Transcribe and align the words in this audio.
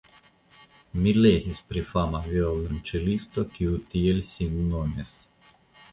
Mi 1.01 1.13
legis 1.25 1.61
pri 1.73 1.83
fama 1.91 2.21
violonĉelisto, 2.29 3.47
kiu 3.59 3.77
tiel 3.93 4.27
sin 4.33 4.61
nomis. 4.75 5.13